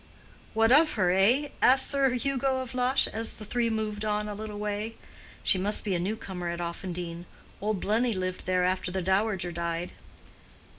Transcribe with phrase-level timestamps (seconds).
[0.55, 4.33] "What of her, eh?" asked Sir Hugo of Lush, as the three moved on a
[4.33, 4.95] little way.
[5.43, 7.25] "She must be a new comer at Offendene.
[7.61, 9.91] Old Blenny lived there after the dowager died."